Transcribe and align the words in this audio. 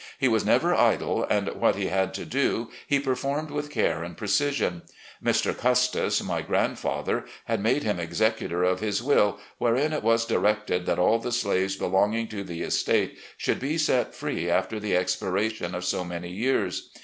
He 0.17 0.27
was 0.27 0.43
never 0.43 0.73
idle, 0.73 1.25
and 1.29 1.47
what 1.49 1.75
he 1.75 1.85
had 1.85 2.11
to 2.15 2.25
do 2.25 2.71
he 2.87 2.99
performed 2.99 3.51
with 3.51 3.69
care 3.69 4.03
and 4.03 4.17
precision. 4.17 4.81
Mr. 5.23 5.55
Custis, 5.55 6.23
my 6.23 6.41
grandfather, 6.41 7.25
had. 7.45 7.61
made 7.61 7.83
him 7.83 7.99
executor 7.99 8.63
of 8.63 8.79
his 8.79 9.03
will, 9.03 9.39
wherein 9.59 9.93
it 9.93 10.01
was 10.01 10.25
directed 10.25 10.87
that 10.87 10.97
all 10.97 11.19
the 11.19 11.31
slaves 11.31 11.75
belonging 11.75 12.27
to 12.29 12.43
the 12.43 12.63
estate 12.63 13.19
should 13.37 13.59
be 13.59 13.77
set 13.77 14.15
free 14.15 14.49
after 14.49 14.79
the 14.79 14.97
expiration 14.97 15.75
of 15.75 15.85
so 15.85 16.03
many 16.03 16.31
years. 16.31 16.89